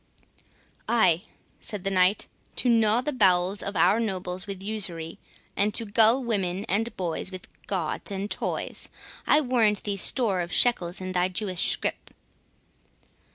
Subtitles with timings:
[0.89, 1.21] "Ay,"
[1.59, 5.19] said the Knight, "to gnaw the bowels of our nobles with usury,
[5.55, 11.01] and to gull women and boys with gauds and toys—I warrant thee store of shekels
[11.01, 12.15] in thy Jewish scrip."